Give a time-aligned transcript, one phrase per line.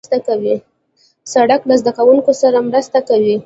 [1.33, 3.35] سړک له زدهکوونکو سره مرسته کوي.